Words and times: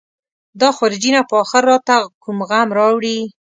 دا 0.61 0.69
خورجینه 0.77 1.19
به 1.29 1.35
اخر 1.43 1.63
راته 1.71 1.95
کوم 2.23 2.37
غم 2.49 2.69
راوړي. 2.77 3.19